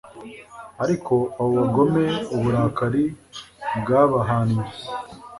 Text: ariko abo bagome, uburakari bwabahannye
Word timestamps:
ariko 0.83 1.13
abo 1.37 1.49
bagome, 1.57 2.05
uburakari 2.35 3.05
bwabahannye 3.79 4.65